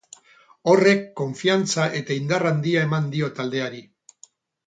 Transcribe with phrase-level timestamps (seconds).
[0.71, 3.83] Horrek konfiantza eta indar handia eman dio taldeari.